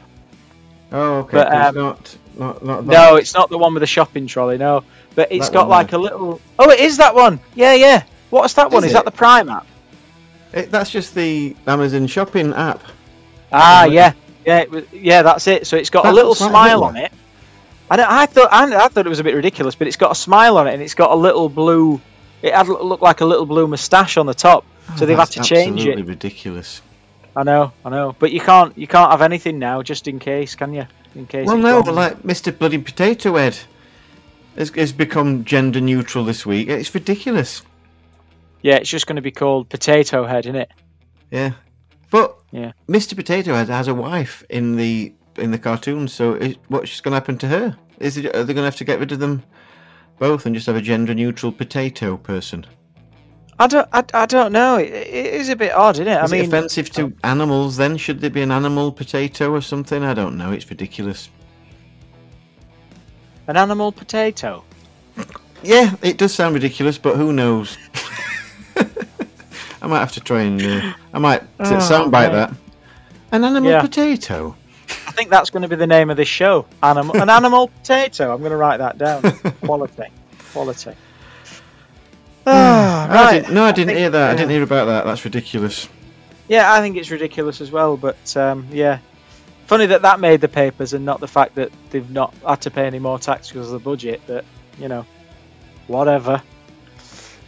[0.92, 1.38] Oh, okay.
[1.38, 2.86] But, um, not, not, not.
[2.86, 4.60] No, it's not the one with the shopping trolley.
[4.60, 4.84] No,
[5.16, 6.00] but it's That got like there.
[6.00, 6.42] a little.
[6.60, 7.40] Oh, it is that one.
[7.56, 8.04] Yeah, yeah.
[8.30, 8.84] What's that one?
[8.84, 9.66] Is Is, that the Prime app?
[10.54, 12.84] It, that's just the Amazon shopping app.
[13.52, 14.14] Ah, yeah,
[14.46, 15.24] yeah, it was, yeah.
[15.24, 15.66] That's it.
[15.66, 17.12] So it's got a little smile on it.
[17.90, 20.12] I, don't, I thought I, I thought it was a bit ridiculous, but it's got
[20.12, 22.00] a smile on it, and it's got a little blue.
[22.44, 24.66] It had looked like a little blue moustache on the top.
[24.98, 26.08] So Oh, they've had to that's change absolutely it.
[26.08, 26.82] ridiculous.
[27.36, 30.54] I know, I know, but you can't you can't have anything now, just in case,
[30.54, 30.86] can you?
[31.16, 31.48] In case.
[31.48, 32.56] Well, no, but like Mr.
[32.56, 33.58] Bloody Potato Head
[34.58, 36.68] has, has become gender neutral this week.
[36.68, 37.64] It's ridiculous.
[38.62, 40.70] yeah, it's just going to be called Potato Head, isn't it?
[41.32, 41.54] Yeah,
[42.12, 42.74] but Yeah.
[42.88, 43.16] Mr.
[43.16, 46.08] Potato Head has a wife in the in the cartoon.
[46.10, 47.78] So is, what's going to happen to her?
[48.00, 49.42] Is it, are they going to have to get rid of them
[50.20, 52.66] both and just have a gender neutral potato person?
[53.60, 54.78] I don't, I, I don't know.
[54.78, 56.24] It, it is a bit odd, isn't it?
[56.24, 57.78] Is I it offensive to animals?
[57.78, 60.04] Then should there be an animal potato or something?
[60.04, 60.52] I don't know.
[60.52, 61.30] It's ridiculous.
[63.48, 64.64] an animal potato.
[65.62, 67.78] Yeah, it does sound ridiculous, but who knows?
[69.82, 72.32] I might have to try and uh, I might Oh, soundbite mate.
[72.34, 72.54] that.
[73.34, 73.82] An animal Yeah.
[73.82, 74.56] potato.
[75.08, 76.66] I think that's going to be the name of this show.
[76.82, 78.34] Animal, an animal potato.
[78.34, 79.22] I'm going to write that down.
[79.62, 80.06] Quality,
[80.52, 80.92] quality.
[82.46, 84.32] Ah, I didn't, no, I didn't think- hear that.
[84.32, 85.06] I didn't hear about that.
[85.06, 85.88] That's ridiculous.
[86.50, 87.96] Yeah, I think it's ridiculous as well.
[87.96, 89.00] But um, yeah,
[89.68, 92.72] funny that that made the papers and not the fact that they've not had to
[92.72, 94.20] pay any more tax because of the budget.
[94.28, 94.44] But
[94.78, 95.06] you know,
[95.88, 96.42] whatever.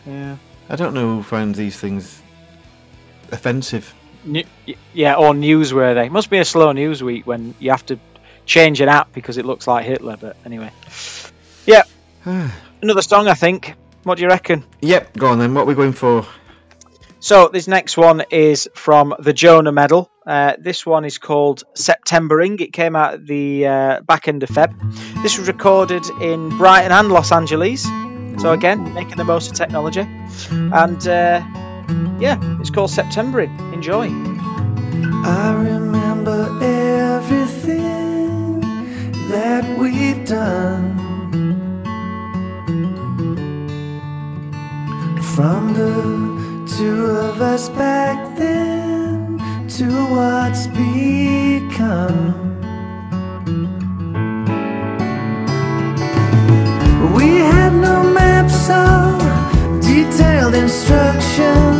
[0.05, 0.37] Yeah.
[0.69, 2.21] I don't know who finds these things
[3.33, 3.93] offensive.
[4.93, 6.09] Yeah, or newsworthy.
[6.09, 7.99] Must be a slow news week when you have to
[8.45, 10.17] change an app because it looks like Hitler.
[10.17, 10.71] But anyway,
[11.65, 11.83] yeah,
[12.81, 13.27] another song.
[13.27, 13.75] I think.
[14.03, 14.63] What do you reckon?
[14.81, 15.55] Yep, go on then.
[15.55, 16.27] What are we going for?
[17.19, 20.11] So this next one is from the Jonah Medal.
[20.27, 22.59] Uh, this one is called Septembering.
[22.59, 25.23] It came out at the uh, back end of Feb.
[25.23, 27.81] This was recorded in Brighton and Los Angeles.
[28.37, 30.07] So again, making the most of technology.
[30.51, 31.41] And uh,
[32.19, 33.57] yeah, it's called Septembering.
[33.73, 34.09] Enjoy.
[35.25, 38.59] I remember everything
[39.29, 40.93] that we've done.
[45.35, 52.33] From the two of us back then to what's become.
[57.15, 59.17] We had no maps or
[59.81, 61.74] detailed instruction.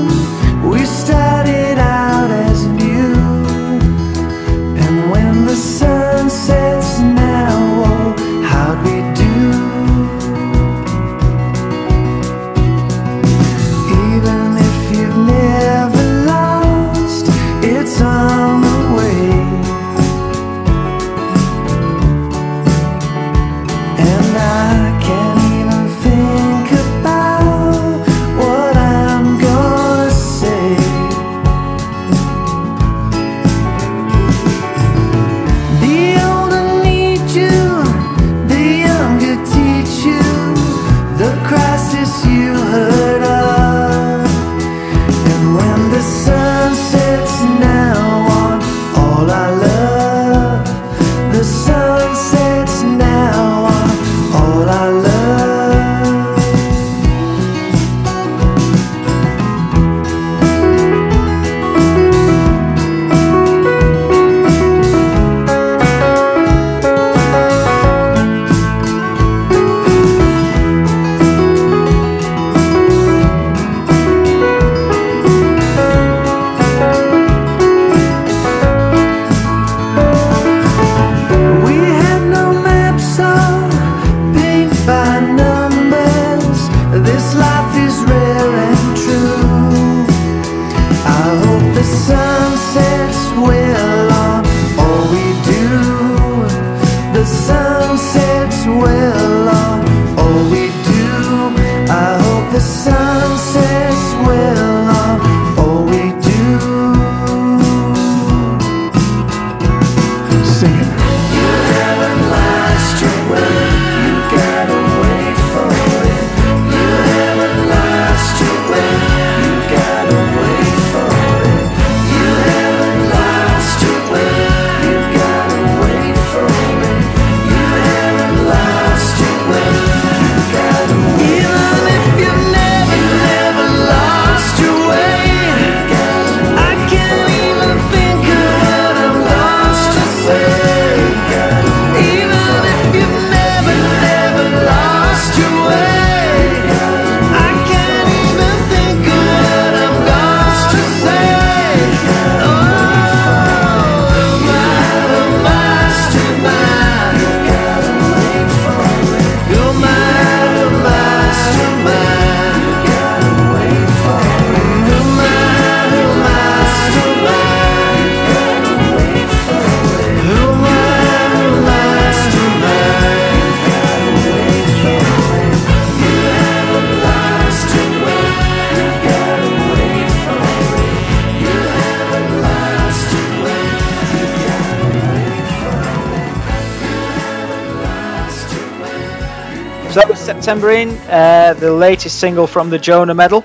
[190.46, 193.44] So that was September in, uh, the latest single from the Jonah Medal.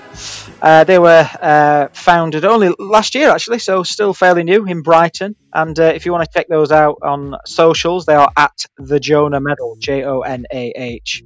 [0.61, 5.35] Uh, they were uh, founded only last year, actually, so still fairly new in Brighton.
[5.51, 9.01] And uh, if you want to check those out on socials, they are at the
[9.01, 11.25] Jonah Medal, J O N A H.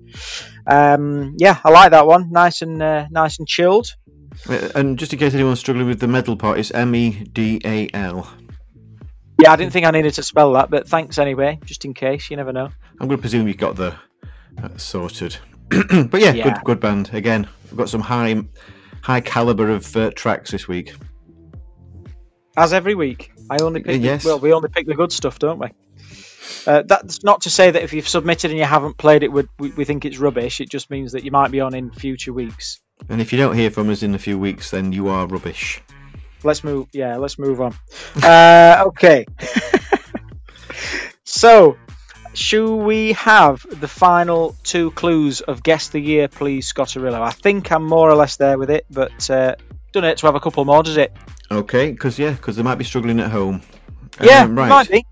[0.65, 2.31] Um, yeah, I like that one.
[2.31, 3.97] Nice and uh, nice and chilled.
[4.49, 7.61] Uh, And just in case anyone's struggling with the medal part, it's M E D
[7.65, 8.33] A L.
[9.41, 12.31] Yeah, I didn't think I needed to spell that, but thanks anyway, just in case.
[12.31, 12.69] You never know.
[13.01, 13.97] I'm going to presume you've got the
[14.77, 15.37] sorted.
[15.71, 16.45] but yeah, Yeah.
[16.55, 17.11] good good band.
[17.13, 18.43] Again, we've got some high
[19.03, 20.95] high caliber of uh, tracks this week.
[22.57, 24.01] As every week, I only pick.
[24.03, 24.23] Yes.
[24.23, 25.69] The, well, we only pick the good stuff, don't we?
[26.67, 29.45] Uh, that's not to say that if you've submitted and you haven't played it, we,
[29.59, 30.61] we we think it's rubbish.
[30.61, 32.81] It just means that you might be on in future weeks.
[33.09, 35.83] And if you don't hear from us in a few weeks, then you are rubbish.
[36.45, 36.89] Let's move.
[36.93, 37.75] Yeah, let's move on.
[38.23, 39.27] Uh, okay.
[41.25, 41.77] so,
[42.35, 47.21] should we have the final two clues of guess the year, please, Scotterillo?
[47.21, 49.55] I think I'm more or less there with it, but uh,
[49.93, 51.13] don't it to have a couple more, does it?
[51.51, 53.63] Okay, because yeah, because they might be struggling at home.
[54.23, 54.69] Yeah, Um, right.
[54.69, 55.05] might be.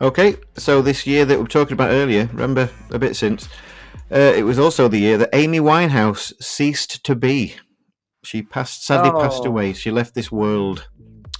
[0.00, 3.48] Okay, so this year that we were talking about earlier, remember a bit since,
[4.12, 7.54] uh, it was also the year that Amy Winehouse ceased to be.
[8.24, 9.48] She passed, sadly passed Oh.
[9.48, 9.72] away.
[9.72, 10.88] She left this world.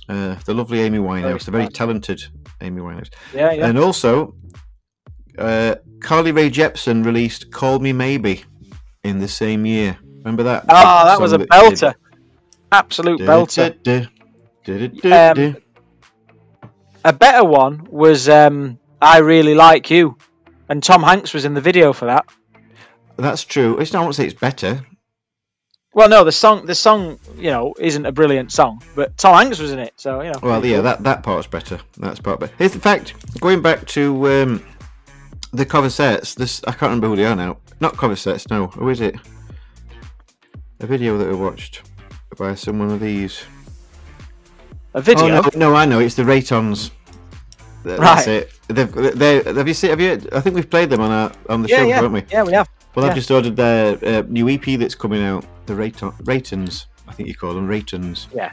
[0.09, 2.22] Uh, the lovely Amy Winehouse, the very talented
[2.61, 3.66] Amy Winehouse, Yeah, yeah.
[3.66, 4.35] and also
[5.39, 8.45] uh, Carly Rae Jepsen released "Call Me Maybe"
[9.03, 9.99] in the same year.
[10.18, 10.64] Remember that?
[10.68, 11.78] Oh, that was a song that she did?
[11.78, 11.95] belter.
[12.72, 13.20] Absolute
[15.03, 15.55] belter.
[15.55, 15.61] Um.
[17.07, 20.16] A better one was um, "I Really Like You,"
[20.68, 22.24] and Tom Hanks was in the video for that.
[23.16, 23.78] That's true.
[23.78, 24.01] It's not.
[24.01, 24.87] I won't say it's better.
[25.93, 29.61] Well, no, the song, the song, you know, isn't a brilliant song, but Tom Hanks
[29.61, 30.41] was in it, so you know.
[30.43, 30.82] Well, yeah, cool.
[30.82, 31.78] that, that part's better.
[31.99, 32.53] That's part better.
[32.59, 34.64] In fact, going back to um,
[35.55, 37.59] the Covasettes, this I can't remember who they are now.
[37.81, 38.67] Not Covasettes, no.
[38.69, 39.15] Who is it?
[40.81, 41.83] A video that we watched
[42.39, 43.43] by someone of these.
[44.95, 45.25] a video.
[45.27, 46.01] Oh, no, no, I know.
[46.01, 46.91] It's the Reytons.
[47.85, 47.99] Th- Right.
[47.99, 48.51] That's it.
[48.69, 49.91] They've, they have you seen?
[49.91, 50.13] Have you?
[50.33, 52.25] I think we've played them on our on the yeah, show, yeah, haven't we?
[52.31, 52.69] yeah, we have.
[52.95, 53.11] Well, yeah.
[53.11, 55.45] I've just ordered their uh, new EP that's coming out.
[55.67, 58.29] The Reyton, Reytons, I think you call them Reytons.
[58.35, 58.53] Yeah.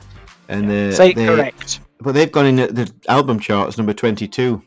[0.49, 1.79] And uh, Say they- correct.
[2.01, 4.61] But they've gone in the album charts number 22.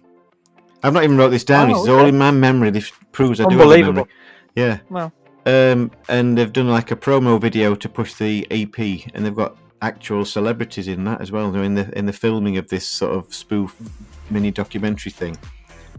[0.85, 1.71] I've not even wrote this down.
[1.71, 1.93] Oh, it's okay.
[2.01, 2.71] all in my memory.
[2.71, 4.05] This proves I do have a memory.
[4.55, 4.79] Yeah.
[4.91, 5.13] Well,
[5.47, 8.79] Um, and they've done like a promo video to push the EP,
[9.15, 11.51] and they've got actual celebrities in that as well.
[11.51, 13.75] They're in the in the filming of this sort of spoof
[14.31, 15.37] mini documentary thing.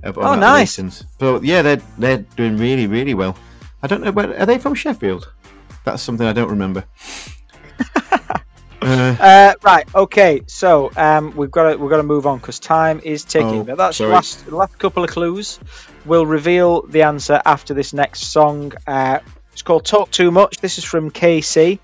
[0.04, 0.78] About Oh, nice.
[0.78, 1.06] Laytons.
[1.20, 3.36] So yeah, they're they're doing really really well.
[3.84, 5.32] I don't know where are they from Sheffield.
[5.84, 6.84] That's something I don't remember.
[8.82, 10.42] uh, uh, right, okay.
[10.48, 13.62] So um, we've got to we've got to move on because time is ticking.
[13.62, 14.14] Oh, but that's the sorry.
[14.14, 15.60] last last couple of clues.
[16.06, 18.74] We'll reveal the answer after this next song.
[18.86, 19.20] Uh,
[19.54, 21.80] it's called "Talk Too Much." This is from KC.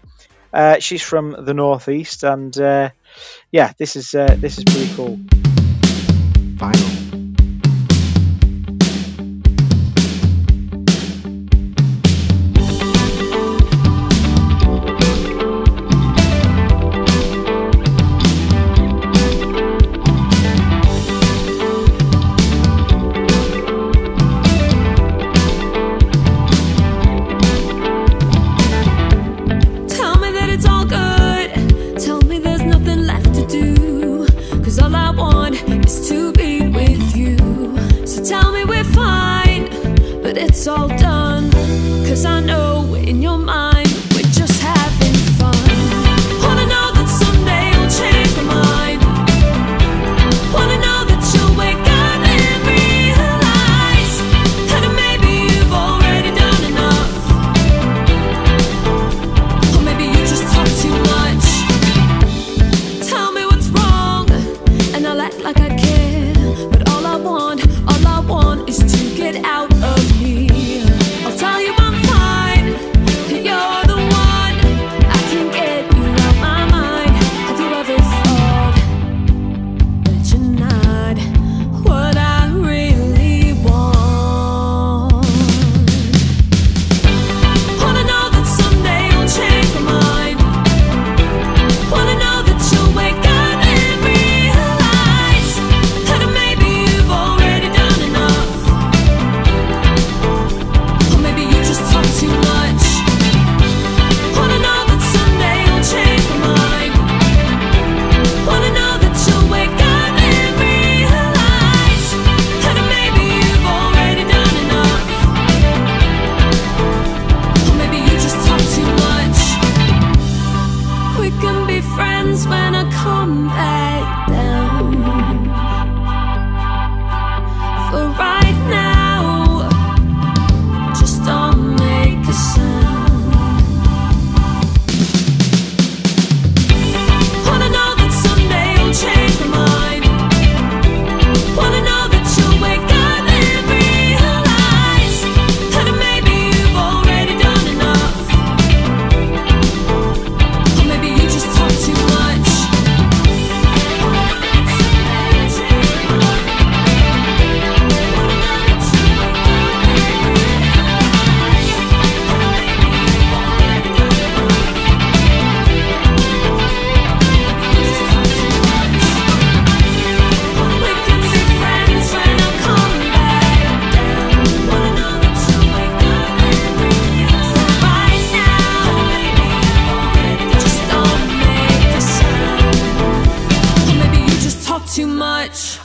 [0.54, 2.89] Uh, she's from the northeast, and uh,
[3.52, 5.20] yeah, this is uh, this is pretty cool.
[6.58, 7.20] final.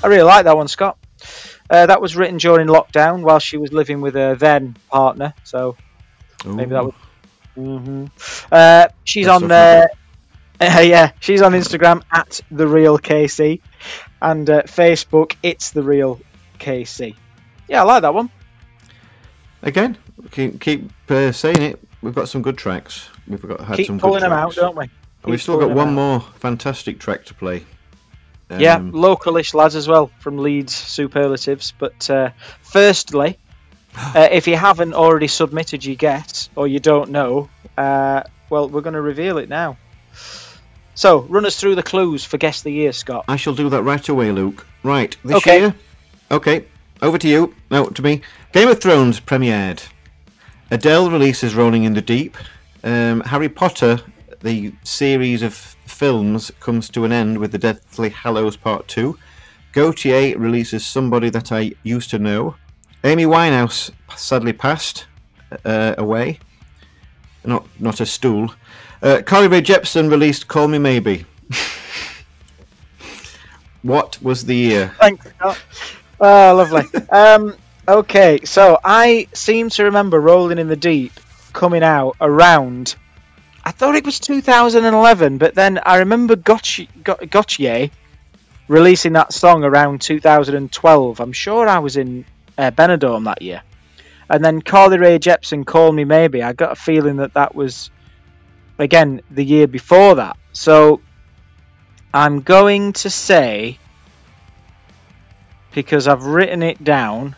[0.02, 0.98] I really like that one, Scott.
[1.70, 5.32] Uh, that was written during lockdown while she was living with her then partner.
[5.44, 5.76] So
[6.44, 6.86] maybe that Ooh.
[6.86, 6.94] was.
[7.54, 8.06] hmm
[8.50, 9.86] Uh, she's That's on so uh,
[10.60, 13.60] yeah, she's on Instagram at the real KC,
[14.20, 16.20] and uh, Facebook it's the real
[16.58, 17.14] KC.
[17.68, 18.28] Yeah, I like that one.
[19.62, 19.98] Again,
[20.32, 21.80] keep, keep uh, saying it.
[22.02, 23.08] We've got some good tracks.
[23.28, 24.84] We've got had Keep some pulling good them out, don't we?
[24.84, 24.90] And
[25.30, 25.94] we've still got one out.
[25.94, 27.64] more fantastic track to play.
[28.50, 31.72] Yeah, Um, localish lads as well from Leeds Superlatives.
[31.78, 32.30] But uh,
[32.62, 33.38] firstly,
[33.96, 38.82] uh, if you haven't already submitted your guess or you don't know, uh, well, we're
[38.82, 39.76] going to reveal it now.
[40.94, 43.26] So, run us through the clues for Guess the Year, Scott.
[43.28, 44.66] I shall do that right away, Luke.
[44.82, 45.58] Right, this Okay.
[45.60, 45.74] year.
[46.30, 46.64] Okay,
[47.02, 47.54] over to you.
[47.70, 48.22] No, to me.
[48.52, 49.86] Game of Thrones premiered.
[50.70, 52.36] Adele releases Rolling in the Deep.
[52.82, 54.00] Um, Harry Potter,
[54.46, 59.18] the series of films, comes to an end with The Deathly Hallows Part 2.
[59.72, 62.54] Gotye releases Somebody That I Used to Know.
[63.02, 65.06] Amy Winehouse sadly passed
[65.64, 66.38] uh, away.
[67.44, 68.54] Not, not a stool.
[69.02, 71.26] Uh, Carly Rae Jepsen released Call Me Maybe.
[73.82, 74.92] What was the year?
[74.98, 75.62] Thanks, Scott.
[76.18, 76.82] Oh, lovely.
[77.10, 77.54] um,
[77.86, 81.12] okay, so I seem to remember Rolling in the Deep
[81.52, 82.96] coming out around.
[83.66, 87.90] I thought it was 2011, but then I remember Gotye
[88.68, 91.20] releasing that song around 2012.
[91.20, 92.24] I'm sure I was in
[92.56, 93.62] uh, Benidorm that year.
[94.30, 96.44] And then Carly Rae Jepsen, Call Me Maybe.
[96.44, 97.90] I got a feeling that that was,
[98.78, 100.36] again, the year before that.
[100.52, 101.00] So
[102.14, 103.80] I'm going to say
[105.72, 107.34] because I've written it down.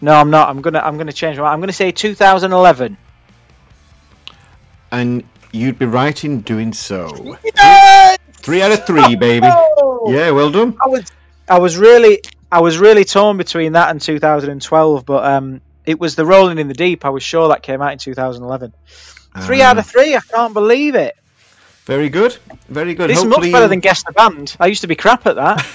[0.00, 0.48] No, I'm not.
[0.48, 1.46] I'm gonna I'm gonna change my.
[1.46, 2.96] I'm gonna say 2011.
[4.90, 7.08] And you'd be right in doing so.
[8.34, 9.46] Three out of three, baby.
[10.06, 10.76] Yeah, well done.
[10.82, 11.04] I was
[11.48, 12.20] I was really
[12.50, 16.68] I was really torn between that and 2012, but um, it was the Rolling in
[16.68, 17.04] the Deep.
[17.04, 18.72] I was sure that came out in 2011.
[19.42, 20.16] Three out Ah, of three.
[20.16, 21.14] I can't believe it.
[21.84, 22.36] Very good.
[22.68, 23.10] Very good.
[23.10, 24.56] This is much better than guess the band.
[24.58, 25.66] I used to be crap at that.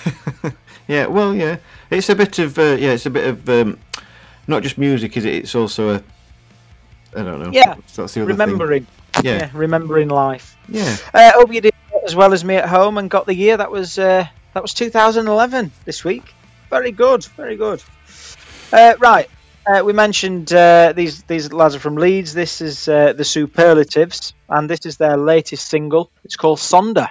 [0.85, 1.57] Yeah, well, yeah.
[1.89, 3.79] It's a bit of uh, yeah, it's a bit of um,
[4.47, 5.33] not just music, is it?
[5.35, 6.03] It's also a
[7.17, 7.51] I don't know.
[7.53, 8.93] Yeah, That's the other remembering, Thing.
[9.21, 9.37] Yeah.
[9.37, 10.57] Yeah, remembering life.
[10.67, 10.95] yeah.
[11.13, 11.73] Uh, hope you did
[12.05, 13.57] as well as me at home and got the year.
[13.57, 16.33] That was uh, that was 2011 this week.
[16.69, 17.83] Very good, very good.
[18.71, 19.29] Uh, right,
[19.65, 22.33] uh, we mentioned uh, these these lads are from Leeds.
[22.33, 26.11] This is uh, the Superlatives, and this is their latest single.
[26.23, 27.09] It's called Sonder.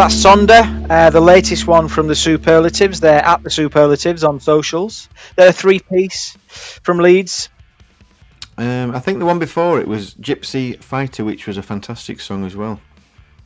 [0.00, 3.00] That's Sonder, uh, the latest one from the Superlatives.
[3.00, 5.10] They're at the Superlatives on socials.
[5.36, 7.50] They're a three piece from Leeds.
[8.56, 12.46] Um, I think the one before it was Gypsy Fighter, which was a fantastic song
[12.46, 12.80] as well.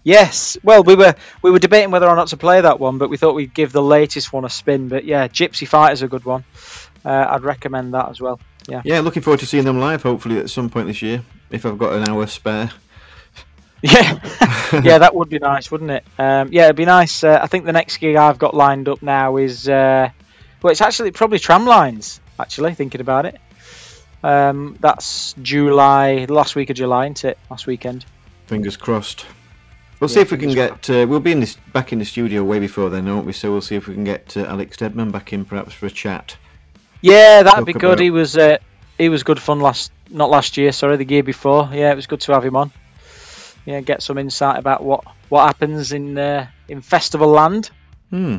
[0.05, 0.57] Yes.
[0.63, 3.17] Well, we were we were debating whether or not to play that one, but we
[3.17, 4.87] thought we'd give the latest one a spin.
[4.87, 6.45] But yeah, Gypsy Fighter's a good one.
[7.05, 8.39] Uh, I'd recommend that as well.
[8.69, 8.83] Yeah.
[8.85, 10.05] Yeah, looking forward to seeing them live.
[10.05, 12.71] Hopefully at some point this year, if I've got an hour spare.
[13.93, 14.18] Yeah,
[14.82, 16.05] yeah, that would be nice, wouldn't it?
[16.18, 17.22] Um, yeah, it'd be nice.
[17.22, 20.09] Uh, I think the next gig I've got lined up now is uh,
[20.62, 22.18] well, it's actually probably Tramlines.
[22.41, 23.39] Actually, thinking about it,
[24.22, 27.39] um, that's July, last week of July, isn't it?
[27.51, 28.07] Last weekend.
[28.47, 29.26] Fingers crossed.
[30.01, 30.89] We'll Yeah, see if we can get.
[30.89, 33.32] Uh, we'll be in this back in the studio way before then, won't we?
[33.32, 35.91] So we'll see if we can get uh, Alex Deadman back in, perhaps for a
[35.91, 36.37] chat.
[37.03, 37.85] Yeah, that'd Talk be good.
[37.85, 38.57] about- He was uh,
[38.97, 41.68] he was good fun last, not last year, sorry, the year before.
[41.72, 42.72] Yeah, it was good to have him on.
[43.65, 47.71] Yeah, get some insight about what what happens in uh, in festival land.
[48.11, 48.39] Hmm.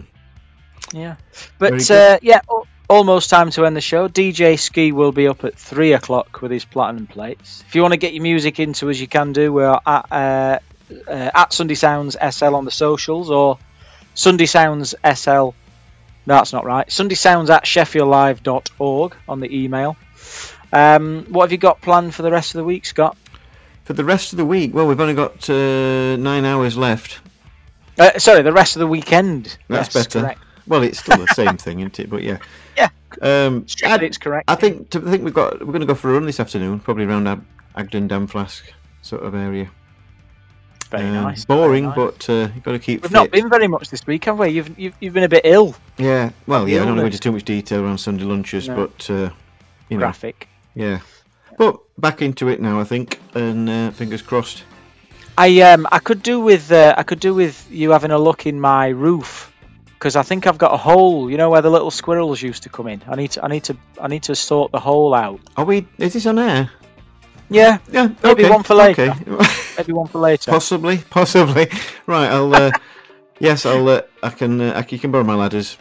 [0.93, 1.15] Yeah,
[1.57, 2.41] but uh, yeah,
[2.87, 4.07] almost time to end the show.
[4.07, 7.63] DJ Ski will be up at three o'clock with his platinum plates.
[7.67, 9.51] If you want to get your music into us, you can do.
[9.51, 10.59] We're at uh,
[11.07, 13.57] uh, at Sunday Sounds SL on the socials or
[14.13, 15.49] Sunday Sounds SL.
[16.27, 16.91] No, that's not right.
[16.91, 19.95] Sunday Sounds at SheffieldLive.org on the email.
[20.73, 23.17] Um, what have you got planned for the rest of the week, Scott?
[23.85, 27.19] For the rest of the week, well, we've only got uh, nine hours left.
[27.97, 29.57] Uh, sorry, the rest of the weekend.
[29.69, 30.21] That's Yes, better.
[30.21, 30.39] correct.
[30.67, 32.09] Well, it's still the same thing, isn't it?
[32.09, 32.39] But yeah.
[32.75, 32.89] Yeah.
[33.21, 34.49] Um, it's correct.
[34.49, 36.39] I think to, I think we've got we're going to go for a run this
[36.39, 37.43] afternoon, probably around Ag-
[37.77, 38.65] Agden Dam Flask
[39.03, 39.69] sort of area.
[40.89, 41.45] Very Um, nice.
[41.45, 41.95] very Boring, nice.
[41.95, 43.15] but uh, you've got to keep We've fit.
[43.17, 44.49] not been very much this week, have we?
[44.49, 45.75] You've you've, you've been a bit ill.
[45.97, 46.31] Yeah.
[46.47, 46.77] Well, yeah.
[46.77, 48.75] I don't want to go into too much detail around Sunday lunches, No.
[48.75, 49.29] but uh,
[49.89, 50.47] you know, Graphic.
[50.73, 50.99] yeah.
[51.57, 54.63] But back into it now, I think, and uh, fingers crossed.
[55.37, 58.45] I um I could do with uh, I could do with you having a look
[58.45, 59.51] in my roof
[59.93, 61.29] because I think I've got a hole.
[61.29, 63.01] You know where the little squirrels used to come in.
[63.07, 65.39] I need to I need to I need to sort the hole out.
[65.57, 65.87] Are we?
[65.97, 66.69] Is this on air?
[67.49, 68.07] Yeah, Yeah.
[68.23, 69.11] Maybe okay, one for later.
[69.11, 69.47] Okay.
[69.77, 70.49] maybe one for later.
[70.51, 71.67] possibly, possibly.
[72.07, 72.27] Right.
[72.29, 72.53] I'll.
[72.55, 72.71] Uh,
[73.39, 73.87] yes, I'll.
[73.87, 74.59] Uh, I can.
[74.61, 75.77] Uh, I, you can borrow my ladders,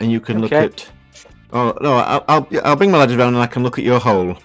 [0.00, 0.62] and you can Okay.
[0.62, 0.88] look at.
[1.52, 1.94] Oh no!
[1.94, 2.48] I'll, I'll.
[2.64, 4.36] I'll bring my ladders around, and I can look at your hole.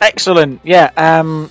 [0.00, 0.60] Excellent.
[0.64, 0.90] Yeah.
[0.96, 1.50] Um.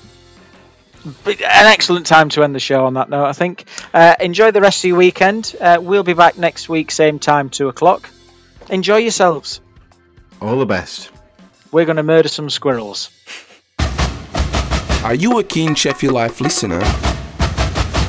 [1.25, 3.63] An excellent time to end the show on that note, I think.
[3.93, 5.55] Uh, enjoy the rest of your weekend.
[5.59, 8.09] Uh, we'll be back next week, same time, 2 o'clock.
[8.69, 9.61] Enjoy yourselves.
[10.41, 11.09] All the best.
[11.71, 13.09] We're going to murder some squirrels.
[15.03, 16.81] Are you a keen Sheffield Live listener?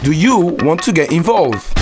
[0.02, 1.78] Do you want to get involved?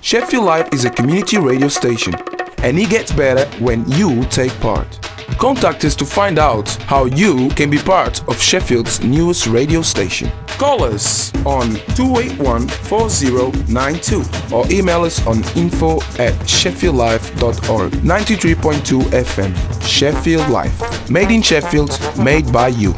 [0.00, 2.14] Sheffield Live is a community radio station,
[2.58, 4.98] and it gets better when you take part.
[5.38, 10.30] Contact us to find out how you can be part of Sheffield's newest radio station.
[10.58, 14.24] Call us on 281 4092
[14.54, 17.92] or email us on info at sheffieldlive.org.
[17.92, 19.82] 93.2 FM.
[19.86, 21.10] Sheffield Live.
[21.10, 22.94] Made in Sheffield, made by you.